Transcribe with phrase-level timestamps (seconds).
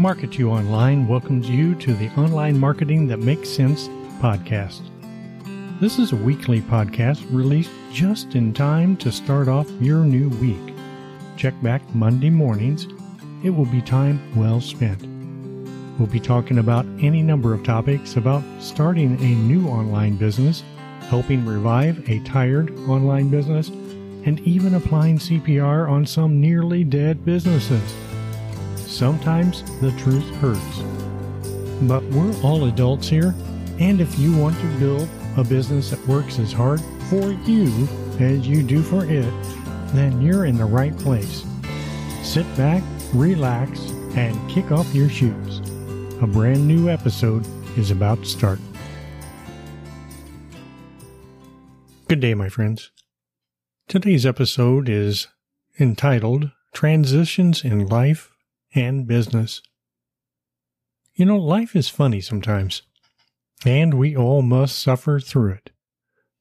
[0.00, 4.80] Market You Online welcomes you to the Online Marketing That Makes Sense podcast.
[5.78, 10.74] This is a weekly podcast released just in time to start off your new week.
[11.36, 12.86] Check back Monday mornings.
[13.44, 15.02] It will be time well spent.
[15.98, 20.64] We'll be talking about any number of topics about starting a new online business,
[21.10, 27.94] helping revive a tired online business, and even applying CPR on some nearly dead businesses.
[29.00, 30.82] Sometimes the truth hurts.
[31.88, 33.34] But we're all adults here,
[33.78, 38.46] and if you want to build a business that works as hard for you as
[38.46, 39.32] you do for it,
[39.94, 41.46] then you're in the right place.
[42.22, 42.82] Sit back,
[43.14, 43.80] relax,
[44.16, 45.60] and kick off your shoes.
[46.20, 47.46] A brand new episode
[47.78, 48.58] is about to start.
[52.06, 52.90] Good day, my friends.
[53.88, 55.26] Today's episode is
[55.78, 58.30] entitled Transitions in Life
[58.74, 59.62] and Business.
[61.14, 62.82] You know, life is funny sometimes
[63.64, 65.70] and we all must suffer through it.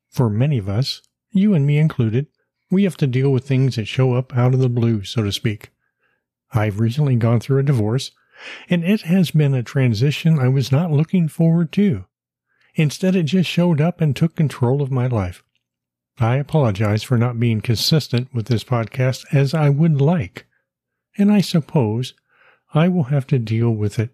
[0.10, 2.28] For many of us, you and me included,
[2.72, 5.32] we have to deal with things that show up out of the blue, so to
[5.32, 5.72] speak.
[6.52, 8.12] I've recently gone through a divorce,
[8.70, 12.06] and it has been a transition I was not looking forward to.
[12.76, 15.44] Instead, it just showed up and took control of my life.
[16.20, 20.46] I apologize for not being consistent with this podcast as I would like,
[21.18, 22.14] and I suppose
[22.74, 24.12] I will have to deal with it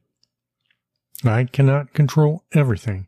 [1.23, 3.07] I cannot control everything.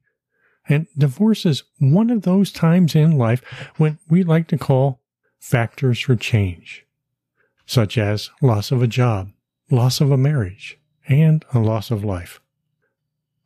[0.69, 3.41] And divorce is one of those times in life
[3.77, 5.01] when we like to call
[5.39, 6.85] factors for change,
[7.65, 9.31] such as loss of a job,
[9.69, 10.77] loss of a marriage,
[11.07, 12.41] and a loss of life.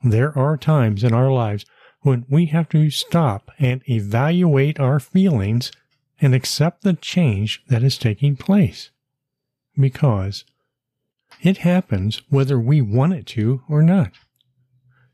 [0.03, 1.65] There are times in our lives
[2.01, 5.71] when we have to stop and evaluate our feelings
[6.19, 8.89] and accept the change that is taking place.
[9.77, 10.45] Because
[11.41, 14.11] it happens whether we want it to or not.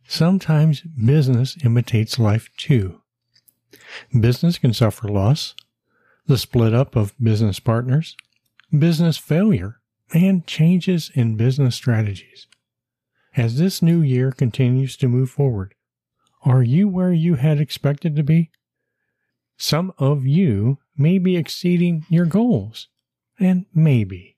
[0.07, 3.01] Sometimes business imitates life too.
[4.17, 5.53] Business can suffer loss,
[6.25, 8.15] the split up of business partners,
[8.77, 9.79] business failure,
[10.13, 12.47] and changes in business strategies.
[13.35, 15.75] As this new year continues to move forward,
[16.43, 18.51] are you where you had expected to be?
[19.57, 22.87] Some of you may be exceeding your goals,
[23.39, 24.36] and maybe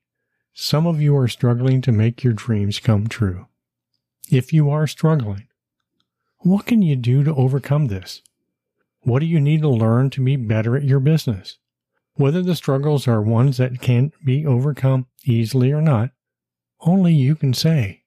[0.62, 3.48] some of you are struggling to make your dreams come true.
[4.30, 5.48] If you are struggling,
[6.40, 8.22] what can you do to overcome this?
[9.00, 11.58] What do you need to learn to be better at your business?
[12.16, 16.12] Whether the struggles are ones that can be overcome easily or not,
[16.82, 18.04] only you can say.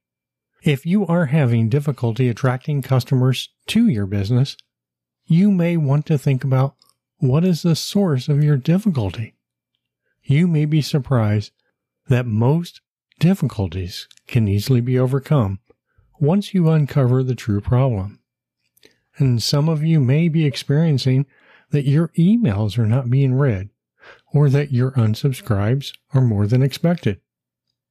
[0.62, 4.58] If you are having difficulty attracting customers to your business,
[5.24, 6.74] you may want to think about
[7.16, 9.36] what is the source of your difficulty.
[10.22, 11.52] You may be surprised
[12.08, 12.80] that most
[13.18, 15.60] difficulties can easily be overcome
[16.18, 18.20] once you uncover the true problem.
[19.18, 21.26] And some of you may be experiencing
[21.70, 23.70] that your emails are not being read
[24.32, 27.20] or that your unsubscribes are more than expected.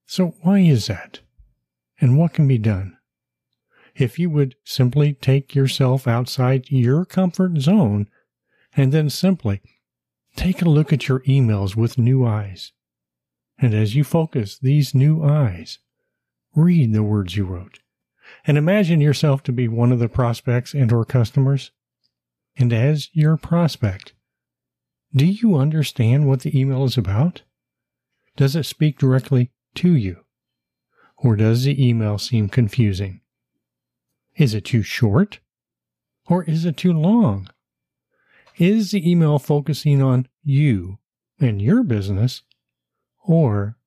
[0.05, 1.19] So why is that?
[1.99, 2.97] And what can be done?
[3.95, 8.07] If you would simply take yourself outside your comfort zone
[8.75, 9.61] and then simply
[10.35, 12.72] take a look at your emails with new eyes.
[13.61, 15.77] And as you focus these new eyes,
[16.55, 17.79] read the words you wrote
[18.45, 21.72] and imagine yourself to be one of the prospects and or customers.
[22.57, 24.13] And as your prospect,
[25.13, 27.44] do you understand what the email is about?
[28.35, 30.25] Does it speak directly to you?
[31.17, 33.22] Or does the email seem confusing?
[34.35, 35.39] Is it too short?
[36.28, 37.49] Or is it too long?
[38.57, 40.97] Is the email focusing on you
[41.39, 42.41] and your business?
[43.24, 43.78] Or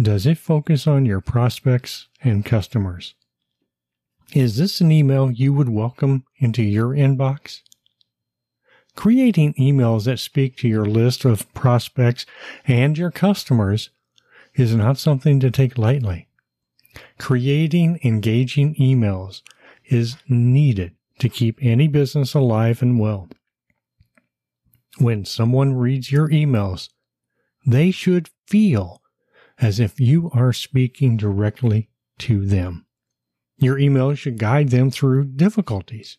[0.00, 3.14] does it focus on your prospects and customers?
[4.32, 7.62] Is this an email you would welcome into your inbox?
[8.96, 12.26] Creating emails that speak to your list of prospects
[12.66, 13.90] and your customers
[14.54, 16.28] is not something to take lightly.
[17.18, 19.42] Creating engaging emails
[19.86, 23.28] is needed to keep any business alive and well.
[24.98, 26.88] When someone reads your emails,
[27.66, 29.00] they should feel
[29.58, 31.88] as if you are speaking directly
[32.18, 32.84] to them.
[33.58, 36.18] Your email should guide them through difficulties.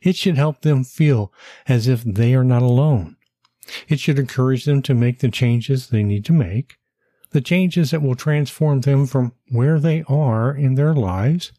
[0.00, 1.32] It should help them feel
[1.68, 3.16] as if they are not alone.
[3.88, 6.76] It should encourage them to make the changes they need to make,
[7.30, 11.52] the changes that will transform them from where they are in their lives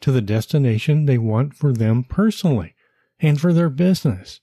[0.00, 2.74] to the destination they want for them personally
[3.18, 4.40] and for their business.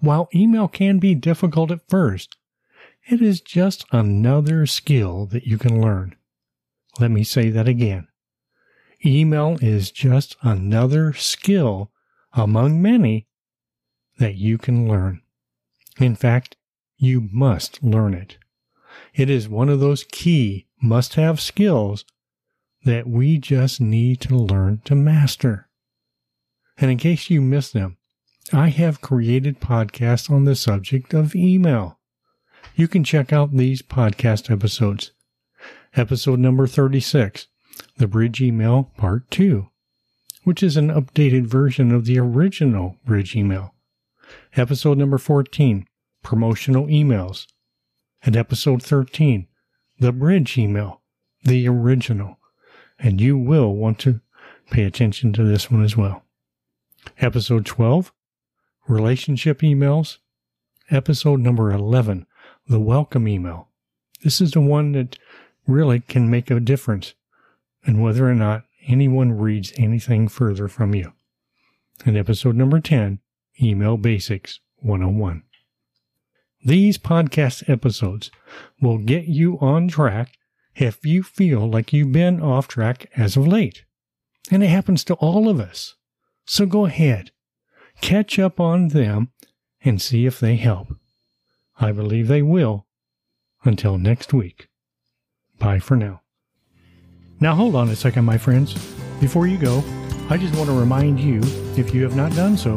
[0.00, 2.36] While email can be difficult at first,
[3.08, 6.14] it is just another skill that you can learn.
[7.00, 8.08] Let me say that again.
[9.04, 11.90] Email is just another skill
[12.32, 13.26] among many
[14.18, 15.22] that you can learn.
[15.98, 16.56] In fact,
[16.96, 18.36] you must learn it.
[19.14, 22.04] It is one of those key must have skills
[22.84, 25.68] that we just need to learn to master.
[26.76, 27.96] And in case you miss them,
[28.52, 31.97] I have created podcasts on the subject of email.
[32.78, 35.10] You can check out these podcast episodes.
[35.96, 37.48] Episode number 36
[37.96, 39.68] the Bridge Email Part 2,
[40.44, 43.74] which is an updated version of the original Bridge Email.
[44.54, 45.88] Episode number 14,
[46.22, 47.48] Promotional Emails.
[48.22, 49.48] And episode 13,
[49.98, 51.02] the Bridge Email,
[51.42, 52.38] the original.
[52.96, 54.20] And you will want to
[54.70, 56.22] pay attention to this one as well.
[57.18, 58.12] Episode 12,
[58.86, 60.18] Relationship Emails.
[60.92, 62.24] Episode number 11,
[62.68, 63.68] the Welcome Email.
[64.22, 65.16] This is the one that
[65.66, 67.14] really can make a difference
[67.86, 71.14] and whether or not anyone reads anything further from you.
[72.04, 73.20] In episode number 10,
[73.62, 75.44] Email Basics 101.
[76.62, 78.30] These podcast episodes
[78.82, 80.36] will get you on track
[80.76, 83.84] if you feel like you've been off track as of late.
[84.50, 85.94] And it happens to all of us.
[86.44, 87.30] So go ahead,
[88.02, 89.30] catch up on them
[89.82, 90.88] and see if they help.
[91.80, 92.86] I believe they will.
[93.64, 94.68] Until next week.
[95.58, 96.22] Bye for now.
[97.40, 98.74] Now, hold on a second, my friends.
[99.20, 99.84] Before you go,
[100.30, 101.40] I just want to remind you
[101.76, 102.76] if you have not done so,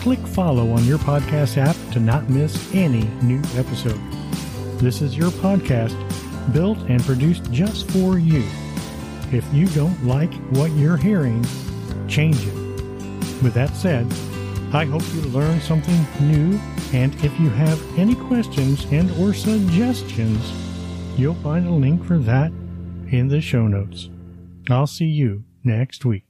[0.00, 4.00] click follow on your podcast app to not miss any new episode.
[4.78, 5.96] This is your podcast
[6.52, 8.44] built and produced just for you.
[9.32, 11.44] If you don't like what you're hearing,
[12.06, 12.54] change it.
[13.42, 14.06] With that said,
[14.76, 16.60] I hope you learned something new
[16.92, 20.52] and if you have any questions and or suggestions,
[21.18, 22.52] you'll find a link for that
[23.10, 24.10] in the show notes.
[24.68, 26.25] I'll see you next week.